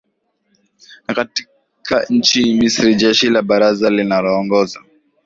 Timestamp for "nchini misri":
2.09-2.95